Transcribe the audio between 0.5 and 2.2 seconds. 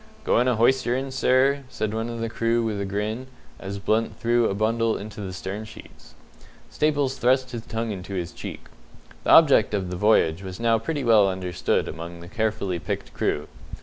hoysterin', sir?" said one